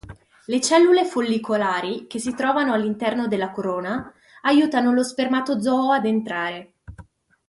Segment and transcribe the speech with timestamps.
[0.47, 6.73] Le cellule follicolari che si ritrovano all'esterno della corona aiutano lo spermatozoo ad entrare.